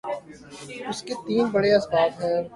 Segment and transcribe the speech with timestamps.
[0.89, 2.41] اس کے تین بڑے اسباب ہیں۔